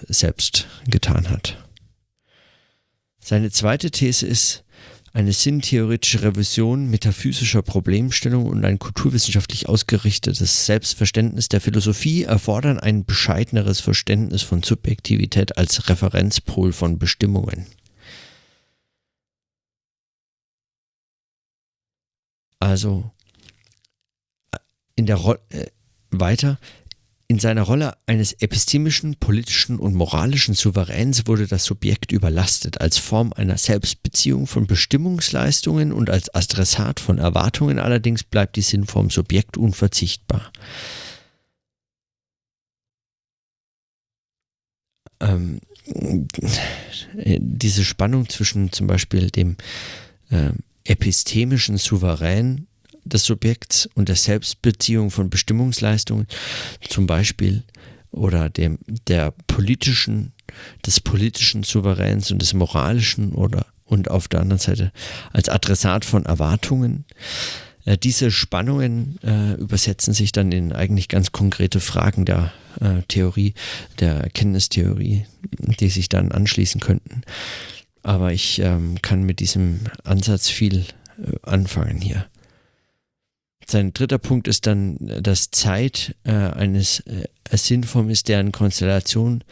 selbst 0.09 0.67
getan 0.87 1.31
hat. 1.31 1.57
Seine 3.19 3.51
zweite 3.51 3.91
These 3.91 4.27
ist, 4.27 4.65
eine 5.15 5.33
sinntheoretische 5.33 6.23
Revision 6.23 6.91
metaphysischer 6.91 7.63
Problemstellung 7.63 8.47
und 8.47 8.65
ein 8.65 8.79
kulturwissenschaftlich 8.79 9.69
ausgerichtetes 9.69 10.67
Selbstverständnis 10.67 11.49
der 11.49 11.61
Philosophie 11.61 12.25
erfordern 12.25 12.79
ein 12.79 13.05
bescheideneres 13.05 13.81
Verständnis 13.81 14.43
von 14.43 14.63
Subjektivität 14.63 15.57
als 15.59 15.89
Referenzpol 15.89 16.73
von 16.73 16.99
Bestimmungen. 16.99 17.67
Also 22.63 23.11
in 24.95 25.07
der 25.07 25.17
Ro 25.17 25.35
äh, 25.49 25.67
weiter 26.13 26.61
in 27.27 27.41
seiner 27.41 27.63
Rolle 27.63 27.97
eines 28.07 28.35
epistemischen, 28.35 29.17
politischen 29.17 29.81
und 29.81 29.95
moralischen 29.95 30.55
Souveräns 30.55 31.27
wurde 31.27 31.49
das 31.49 31.65
Subjekt 31.65 32.13
überlastet, 32.13 32.81
als 32.81 32.99
Form 32.99 33.33
einer 33.33 33.59
Selbstbeziehung 33.59 34.47
von 34.47 34.69
Bestimmungsleistungen 34.69 35.93
und 35.93 36.09
als 36.09 36.33
Adressat 36.33 37.01
von 37.01 37.19
Erwartungen 37.19 37.81
allerdings 37.81 38.23
bleibt 38.23 38.55
die 38.55 38.63
Sinnform 38.63 39.11
Subjekt 39.11 39.57
unverzichtbar. 39.57 40.53
Ähm, 45.19 45.59
diese 47.17 47.85
Spannung 47.85 48.29
zwischen 48.29 48.71
zum 48.71 48.87
Beispiel 48.87 49.31
dem 49.31 49.57
äh, 50.31 50.51
epistemischen 50.85 51.79
Souverän 51.79 52.67
des 53.05 53.25
Subjekts 53.25 53.89
und 53.95 54.09
der 54.09 54.17
Selbstbeziehung 54.17 55.11
von 55.11 55.31
Bestimmungsleistungen, 55.31 56.27
zum 56.89 57.07
Beispiel 57.07 57.65
oder 58.11 58.51
dem, 58.51 58.79
der 59.09 59.33
politischen, 59.47 60.33
des 60.85 61.01
politischen 61.01 61.63
Souveräns 61.63 62.31
und 62.31 62.41
des 62.41 62.55
moralischen 62.55 63.33
oder 63.33 63.67
und 63.85 64.11
auf 64.11 64.29
der 64.29 64.41
anderen 64.41 64.61
Seite 64.61 64.93
als 65.33 65.49
Adressat 65.49 66.05
von 66.05 66.25
Erwartungen. 66.25 67.05
Äh, 67.85 67.99
diese 67.99 68.31
Spannungen 68.31 69.19
äh, 69.23 69.55
übersetzen 69.55 70.15
sich 70.15 70.33
dann 70.33 70.53
in 70.53 70.73
eigentlich 70.73 71.09
ganz 71.09 71.33
konkrete 71.33 71.81
Fragen 71.81 72.25
der 72.25 72.53
äh, 72.81 73.03
Theorie, 73.09 73.55
der 74.01 74.15
Erkenntnistheorie, 74.15 75.27
die 75.81 75.89
sich 75.89 76.09
dann 76.09 76.33
anschließen 76.33 76.81
könnten. 76.81 77.23
Aber 78.03 78.33
ich 78.33 78.59
ähm, 78.59 79.01
kann 79.01 79.23
mit 79.23 79.41
diesem 79.41 79.81
Ansatz 80.05 80.49
viel 80.49 80.85
äh, 81.19 81.37
anfangen 81.43 82.01
hier. 82.01 82.27
Sein 83.67 83.93
dritter 83.93 84.19
Punkt 84.19 84.49
ist 84.49 84.67
dann, 84.67 84.97
dass 84.99 85.51
Zeit 85.51 86.15
äh, 86.25 86.33
eines 86.33 87.01
äh, 87.01 87.27
Sinnform 87.51 88.11
ist, 88.11 88.29
deren 88.29 88.53
Konstellation 88.53 89.45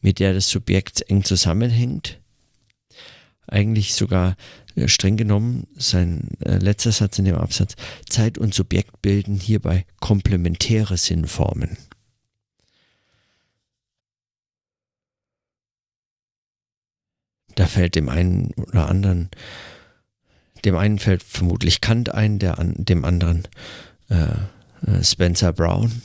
mit 0.00 0.18
der 0.18 0.32
des 0.32 0.48
Subjekts 0.48 1.00
eng 1.02 1.24
zusammenhängt. 1.24 2.18
Eigentlich 3.46 3.94
sogar 3.94 4.36
äh, 4.74 4.88
streng 4.88 5.16
genommen, 5.16 5.66
sein 5.76 6.28
äh, 6.44 6.56
letzter 6.56 6.92
Satz 6.92 7.18
in 7.18 7.26
dem 7.26 7.36
Absatz, 7.36 7.76
Zeit 8.08 8.38
und 8.38 8.54
Subjekt 8.54 9.02
bilden 9.02 9.36
hierbei 9.36 9.84
komplementäre 10.00 10.96
Sinnformen. 10.96 11.76
Da 17.62 17.68
fällt 17.68 17.94
dem 17.94 18.08
einen 18.08 18.52
oder 18.54 18.88
anderen 18.88 19.30
dem 20.64 20.76
einen 20.76 20.98
fällt 20.98 21.22
vermutlich 21.22 21.80
Kant 21.80 22.12
ein, 22.12 22.40
der 22.40 22.58
an, 22.58 22.74
dem 22.76 23.04
anderen 23.04 23.46
äh, 24.08 24.24
äh, 24.84 25.04
Spencer 25.04 25.52
Brown. 25.52 26.02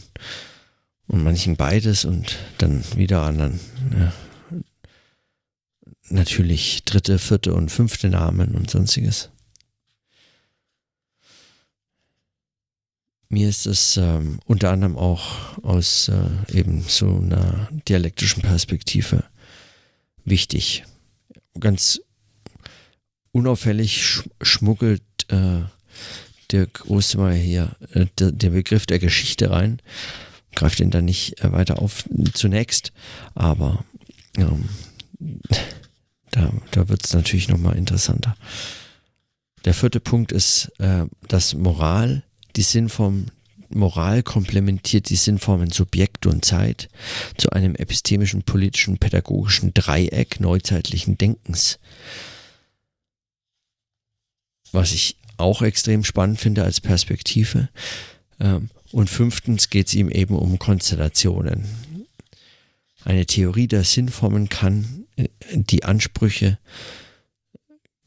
und 1.07 1.23
manchen 1.23 1.55
beides 1.55 2.05
und 2.05 2.37
dann 2.59 2.83
wieder 2.95 3.23
anderen 3.23 3.59
ja, 3.91 4.13
natürlich 6.09 6.83
dritte, 6.85 7.17
vierte 7.17 7.55
und 7.55 7.71
fünfte 7.71 8.07
Namen 8.09 8.53
und 8.53 8.69
sonstiges. 8.69 9.31
Mir 13.29 13.49
ist 13.49 13.65
es 13.65 13.97
ähm, 13.97 14.41
unter 14.45 14.69
anderem 14.69 14.95
auch 14.95 15.57
aus 15.63 16.09
äh, 16.09 16.55
eben 16.55 16.83
so 16.83 17.07
einer 17.07 17.67
dialektischen 17.87 18.43
Perspektive 18.43 19.23
wichtig. 20.23 20.83
Ganz 21.59 22.01
unauffällig 23.31 24.03
sch 24.03 24.23
schmuggelt 24.41 25.03
äh, 25.29 25.61
Dirk 26.51 26.85
Ostermeier 26.87 27.35
hier 27.35 27.75
äh, 27.91 28.05
der, 28.19 28.31
der, 28.31 28.49
Begriff 28.51 28.85
der 28.85 28.99
Geschichte 28.99 29.51
rein. 29.51 29.81
Greift 30.55 30.79
ihn 30.79 30.91
dann 30.91 31.05
nicht 31.05 31.43
äh, 31.43 31.51
weiter 31.51 31.81
auf 31.81 32.05
zunächst, 32.33 32.93
aber 33.35 33.83
ähm, 34.37 34.69
da, 36.31 36.51
da 36.71 36.89
wird 36.89 37.05
es 37.05 37.13
natürlich 37.13 37.49
nochmal 37.49 37.77
interessanter. 37.77 38.35
Der 39.65 39.73
vierte 39.73 39.99
Punkt 39.99 40.31
ist, 40.31 40.71
äh, 40.79 41.05
dass 41.27 41.53
Moral 41.53 42.23
die 42.55 42.61
Sinnform 42.61 43.27
Moral 43.69 44.23
komplementiert 44.23 45.09
die 45.09 45.15
Sinnformen 45.15 45.71
Subjekt 45.71 46.25
und 46.25 46.45
Zeit 46.45 46.89
zu 47.37 47.49
einem 47.51 47.75
epistemischen, 47.75 48.43
politischen, 48.43 48.97
pädagogischen 48.97 49.73
Dreieck 49.73 50.39
neuzeitlichen 50.39 51.17
Denkens. 51.17 51.79
Was 54.71 54.91
ich 54.91 55.17
auch 55.37 55.61
extrem 55.61 56.03
spannend 56.03 56.39
finde 56.39 56.63
als 56.63 56.81
Perspektive. 56.81 57.69
Ähm, 58.39 58.69
und 58.91 59.09
fünftens 59.09 59.69
geht 59.69 59.87
es 59.87 59.93
ihm 59.93 60.09
eben 60.09 60.35
um 60.35 60.59
Konstellationen. 60.59 61.65
Eine 63.03 63.25
Theorie 63.25 63.67
der 63.67 63.83
Sinnformen 63.83 64.49
kann 64.49 65.05
äh, 65.15 65.27
die 65.51 65.83
Ansprüche, 65.83 66.57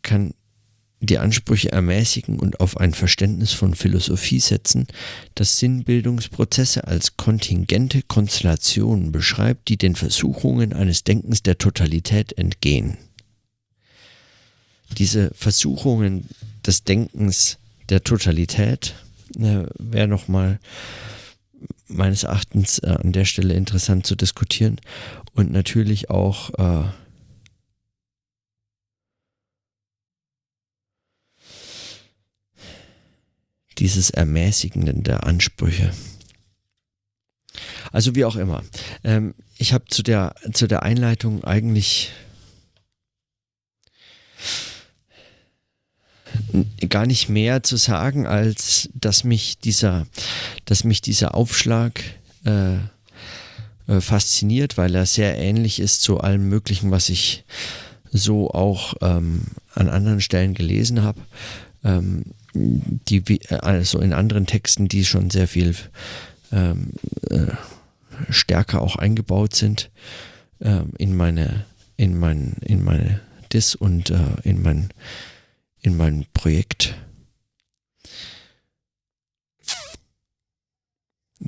kann 0.03 0.35
die 1.01 1.19
Ansprüche 1.19 1.73
ermäßigen 1.73 2.39
und 2.39 2.61
auf 2.61 2.77
ein 2.77 2.93
Verständnis 2.93 3.53
von 3.53 3.75
Philosophie 3.75 4.41
setzen, 4.41 4.87
das 5.35 5.59
Sinnbildungsprozesse 5.59 6.87
als 6.87 7.17
kontingente 7.17 8.03
Konstellationen 8.03 9.11
beschreibt, 9.11 9.69
die 9.69 9.79
den 9.79 9.97
Versuchungen 9.97 10.75
eines 10.75 11.03
Denkens 11.03 11.43
der 11.43 11.57
Totalität 11.57 12.37
entgehen. 12.37 12.99
Diese 14.99 15.31
Versuchungen 15.35 16.29
des 16.67 16.85
Denkens 16.85 17.59
der 17.89 18.05
Totalität 18.05 18.95
äh, 19.39 19.65
wäre 19.79 20.09
nochmal 20.09 20.59
meines 21.87 22.25
Erachtens 22.25 22.79
äh, 22.81 22.89
an 22.89 23.13
der 23.13 23.25
Stelle 23.25 23.55
interessant 23.55 24.07
zu 24.07 24.17
diskutieren 24.17 24.81
und 25.35 25.51
natürlich 25.51 26.11
auch 26.11 26.51
äh, 26.59 26.89
dieses 33.81 34.11
Ermäßigenden 34.11 35.03
der 35.03 35.25
Ansprüche. 35.25 35.93
Also 37.91 38.15
wie 38.15 38.25
auch 38.25 38.37
immer. 38.37 38.63
Ähm, 39.03 39.35
ich 39.59 39.73
habe 39.73 39.87
zu 39.89 40.03
der, 40.03 40.35
zu 40.53 40.69
der 40.69 40.83
Einleitung 40.85 41.43
eigentlich 41.45 42.13
gar 46.89 47.07
nicht 47.07 47.29
mehr 47.29 47.63
zu 47.63 47.77
sagen, 47.77 48.27
als 48.27 48.89
dass 48.95 49.25
mich 49.25 49.59
dieser, 49.59 50.07
dass 50.65 50.85
mich 50.85 51.01
dieser 51.01 51.35
Aufschlag 51.35 52.01
äh, 52.45 52.77
äh, 52.77 54.01
fasziniert, 54.01 54.77
weil 54.77 54.95
er 54.95 55.07
sehr 55.07 55.37
ähnlich 55.37 55.81
ist 55.81 56.03
zu 56.03 56.21
allem 56.21 56.49
Möglichen, 56.49 56.91
was 56.91 57.09
ich 57.09 57.45
so 58.13 58.51
auch 58.51 58.95
ähm, 59.01 59.43
an 59.75 59.89
anderen 59.89 60.21
Stellen 60.21 60.55
gelesen 60.55 61.03
habe. 61.03 61.21
Ähm, 61.85 62.25
die 62.55 63.41
also 63.61 64.01
in 64.01 64.13
anderen 64.13 64.47
Texten, 64.47 64.89
die 64.89 65.05
schon 65.05 65.31
sehr 65.31 65.49
viel 65.49 65.75
ähm, 66.53 66.93
äh, 67.29 67.47
stärker 68.29 68.83
auch 68.83 68.97
eingebaut 68.97 69.55
sind 69.55 69.91
äh, 70.61 70.83
in 70.99 71.17
meine 71.17 71.65
in 71.97 72.19
mein 72.19 72.57
in 72.63 72.83
meine 72.83 73.21
Dis 73.53 73.75
und 73.75 74.11
äh, 74.11 74.19
in 74.43 74.63
mein 74.63 74.91
in 75.83 75.97
mein 75.97 76.27
Projekt. 76.35 76.95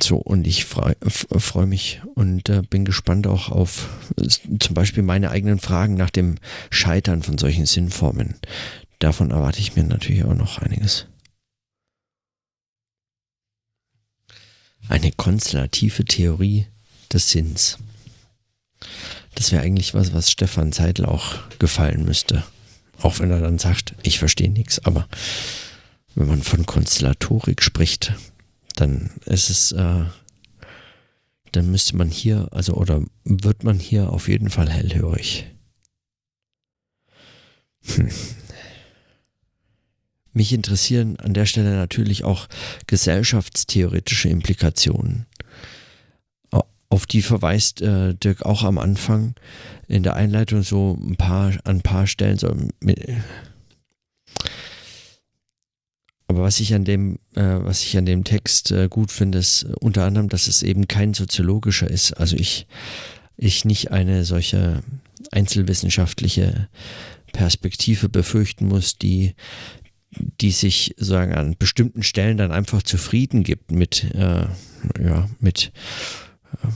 So, 0.00 0.16
und 0.16 0.46
ich 0.46 0.64
freue 0.64 0.96
freu 1.06 1.66
mich 1.66 2.00
und 2.14 2.48
äh, 2.48 2.62
bin 2.62 2.86
gespannt 2.86 3.26
auch 3.26 3.50
auf 3.50 3.90
zum 4.58 4.74
Beispiel 4.74 5.02
meine 5.02 5.30
eigenen 5.30 5.58
Fragen 5.58 5.94
nach 5.94 6.08
dem 6.08 6.36
Scheitern 6.70 7.22
von 7.22 7.36
solchen 7.36 7.66
Sinnformen 7.66 8.36
davon 9.02 9.30
erwarte 9.30 9.60
ich 9.60 9.74
mir 9.74 9.84
natürlich 9.84 10.24
auch 10.24 10.34
noch 10.34 10.58
einiges. 10.58 11.06
Eine 14.88 15.12
konstellative 15.12 16.04
Theorie 16.04 16.66
des 17.12 17.30
Sinns. 17.30 17.78
Das 19.34 19.52
wäre 19.52 19.62
eigentlich 19.62 19.94
was, 19.94 20.12
was 20.12 20.30
Stefan 20.30 20.72
Zeitl 20.72 21.04
auch 21.04 21.36
gefallen 21.58 22.04
müsste. 22.04 22.44
Auch 23.00 23.18
wenn 23.18 23.30
er 23.30 23.40
dann 23.40 23.58
sagt, 23.58 23.94
ich 24.02 24.18
verstehe 24.18 24.50
nichts. 24.50 24.84
Aber 24.84 25.08
wenn 26.14 26.28
man 26.28 26.42
von 26.42 26.66
Konstellatorik 26.66 27.62
spricht, 27.62 28.14
dann 28.76 29.10
ist 29.24 29.50
es, 29.50 29.72
äh, 29.72 30.04
dann 31.52 31.70
müsste 31.70 31.96
man 31.96 32.08
hier, 32.08 32.48
also 32.52 32.74
oder 32.74 33.02
wird 33.24 33.64
man 33.64 33.78
hier 33.78 34.10
auf 34.10 34.28
jeden 34.28 34.50
Fall 34.50 34.70
hellhörig. 34.70 35.46
Hm. 37.84 38.10
Mich 40.32 40.52
interessieren 40.52 41.16
an 41.18 41.34
der 41.34 41.46
Stelle 41.46 41.74
natürlich 41.76 42.24
auch 42.24 42.48
gesellschaftstheoretische 42.86 44.28
Implikationen. 44.28 45.26
Auf 46.88 47.06
die 47.06 47.22
verweist 47.22 47.80
äh, 47.80 48.14
Dirk 48.14 48.42
auch 48.42 48.64
am 48.64 48.76
Anfang 48.76 49.34
in 49.88 50.02
der 50.02 50.14
Einleitung 50.14 50.62
so 50.62 50.98
ein 51.00 51.16
paar, 51.16 51.48
an 51.64 51.76
ein 51.76 51.82
paar 51.82 52.06
Stellen. 52.06 52.36
So 52.36 52.54
aber 56.32 56.42
was 56.44 56.60
ich 56.60 56.74
an 56.74 56.84
dem, 56.84 57.18
äh, 57.34 57.42
was 57.42 57.82
ich 57.82 57.96
an 57.98 58.06
dem 58.06 58.24
Text 58.24 58.72
äh, 58.72 58.88
gut 58.88 59.12
finde, 59.12 59.38
ist 59.38 59.64
unter 59.80 60.04
anderem, 60.04 60.30
dass 60.30 60.48
es 60.48 60.62
eben 60.62 60.88
kein 60.88 61.12
soziologischer 61.12 61.90
ist. 61.90 62.12
Also 62.14 62.36
ich, 62.36 62.66
ich 63.36 63.66
nicht 63.66 63.90
eine 63.90 64.24
solche 64.24 64.82
einzelwissenschaftliche 65.30 66.68
Perspektive 67.32 68.08
befürchten 68.08 68.66
muss, 68.66 68.96
die 68.96 69.34
die 70.40 70.50
sich 70.50 70.94
sagen 70.98 71.34
an 71.34 71.56
bestimmten 71.58 72.02
Stellen 72.02 72.36
dann 72.36 72.52
einfach 72.52 72.82
zufrieden 72.82 73.42
gibt 73.42 73.70
mit 73.72 74.04
äh, 74.14 74.46
ja 75.00 75.28
mit 75.40 75.72
äh, 76.62 76.68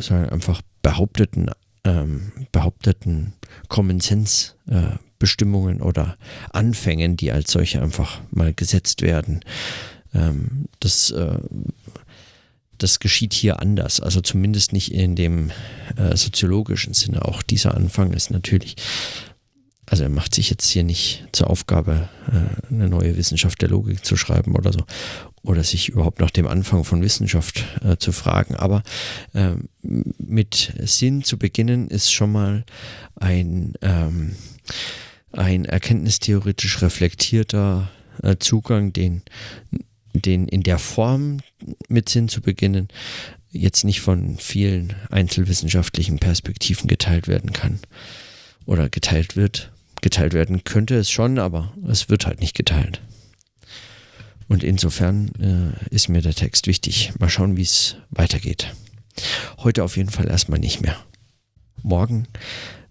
sagen 0.00 0.28
einfach 0.30 0.62
behaupteten 0.82 1.50
ähm, 1.84 2.32
behaupteten 2.52 3.34
Common 3.68 4.00
Sense 4.00 4.54
äh, 4.68 4.96
Bestimmungen 5.18 5.82
oder 5.82 6.16
Anfängen, 6.52 7.16
die 7.16 7.32
als 7.32 7.50
solche 7.50 7.82
einfach 7.82 8.20
mal 8.30 8.54
gesetzt 8.54 9.02
werden. 9.02 9.40
Ähm, 10.14 10.66
das 10.80 11.10
äh, 11.10 11.38
das 12.78 13.00
geschieht 13.00 13.32
hier 13.32 13.60
anders, 13.60 14.00
also 14.00 14.20
zumindest 14.20 14.72
nicht 14.72 14.92
in 14.92 15.16
dem 15.16 15.50
äh, 15.96 16.16
soziologischen 16.16 16.94
Sinne. 16.94 17.24
Auch 17.24 17.42
dieser 17.42 17.74
Anfang 17.74 18.12
ist 18.12 18.30
natürlich 18.30 18.76
also 19.90 20.02
er 20.02 20.10
macht 20.10 20.34
sich 20.34 20.50
jetzt 20.50 20.68
hier 20.68 20.84
nicht 20.84 21.26
zur 21.32 21.48
Aufgabe, 21.48 22.08
äh, 22.30 22.72
eine 22.72 22.88
neue 22.88 23.16
Wissenschaft 23.16 23.60
der 23.62 23.70
Logik 23.70 24.04
zu 24.04 24.16
schreiben 24.16 24.54
oder 24.54 24.72
so, 24.72 24.80
oder 25.42 25.64
sich 25.64 25.88
überhaupt 25.88 26.20
nach 26.20 26.30
dem 26.30 26.46
Anfang 26.46 26.84
von 26.84 27.02
Wissenschaft 27.02 27.64
äh, 27.82 27.96
zu 27.96 28.12
fragen. 28.12 28.54
Aber 28.54 28.82
äh, 29.32 29.52
mit 29.82 30.74
Sinn 30.84 31.24
zu 31.24 31.38
beginnen 31.38 31.88
ist 31.88 32.12
schon 32.12 32.32
mal 32.32 32.64
ein, 33.16 33.74
ähm, 33.80 34.36
ein 35.32 35.64
erkenntnistheoretisch 35.64 36.82
reflektierter 36.82 37.90
äh, 38.22 38.36
Zugang, 38.38 38.92
den, 38.92 39.22
den 40.12 40.48
in 40.48 40.62
der 40.62 40.78
Form 40.78 41.38
mit 41.88 42.08
Sinn 42.08 42.28
zu 42.28 42.42
beginnen 42.42 42.88
jetzt 43.50 43.84
nicht 43.84 44.02
von 44.02 44.36
vielen 44.36 44.94
einzelwissenschaftlichen 45.10 46.18
Perspektiven 46.18 46.86
geteilt 46.86 47.28
werden 47.28 47.54
kann 47.54 47.78
oder 48.66 48.90
geteilt 48.90 49.36
wird 49.36 49.72
geteilt 50.02 50.32
werden 50.32 50.64
könnte 50.64 50.96
es 50.96 51.10
schon, 51.10 51.38
aber 51.38 51.72
es 51.86 52.08
wird 52.08 52.26
halt 52.26 52.40
nicht 52.40 52.56
geteilt. 52.56 53.00
Und 54.48 54.64
insofern 54.64 55.30
äh, 55.40 55.94
ist 55.94 56.08
mir 56.08 56.22
der 56.22 56.34
Text 56.34 56.66
wichtig. 56.66 57.12
Mal 57.18 57.28
schauen, 57.28 57.56
wie 57.56 57.62
es 57.62 57.96
weitergeht. 58.10 58.74
Heute 59.58 59.84
auf 59.84 59.96
jeden 59.96 60.10
Fall 60.10 60.28
erstmal 60.28 60.58
nicht 60.58 60.80
mehr. 60.80 60.96
Morgen 61.82 62.26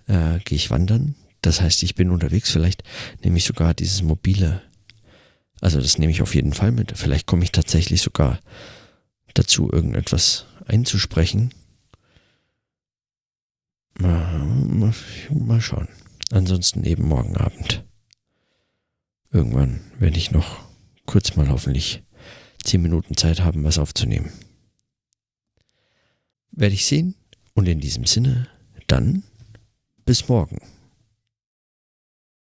äh, 0.08 0.40
gehe 0.46 0.56
ich 0.56 0.70
wandern. 0.70 1.16
Das 1.42 1.62
heißt, 1.62 1.82
ich 1.84 1.96
bin 1.96 2.12
unterwegs. 2.12 2.52
Vielleicht 2.52 2.84
nehme 3.24 3.38
ich 3.38 3.46
sogar 3.46 3.74
dieses 3.74 4.04
mobile. 4.04 4.62
Also 5.60 5.82
das 5.82 5.98
nehme 5.98 6.12
ich 6.12 6.22
auf 6.22 6.36
jeden 6.36 6.54
Fall 6.54 6.72
mit. 6.72 6.96
Vielleicht 6.96 7.26
komme 7.26 7.44
ich 7.44 7.52
tatsächlich 7.52 8.02
sogar 8.02 8.40
dazu 9.34 9.72
irgendetwas 9.72 10.46
einzusprechen. 10.68 11.54
Mal, 13.98 14.94
mal 15.32 15.62
schauen. 15.62 15.88
Ansonsten 16.32 16.84
eben 16.84 17.08
morgen 17.08 17.38
Abend. 17.38 17.86
Irgendwann 19.32 19.82
werde 20.00 20.18
ich 20.18 20.32
noch 20.32 20.60
kurz 21.06 21.36
mal 21.36 21.50
hoffentlich 21.50 22.04
zehn 22.64 22.82
Minuten 22.82 23.16
Zeit 23.16 23.42
haben, 23.42 23.64
was 23.64 23.78
aufzunehmen. 23.78 24.32
Werde 26.52 26.76
ich 26.76 26.86
sehen. 26.86 27.16
Und 27.54 27.68
in 27.68 27.80
diesem 27.80 28.06
Sinne, 28.06 28.48
dann 28.88 29.24
bis 30.06 30.28
morgen. 30.28 30.60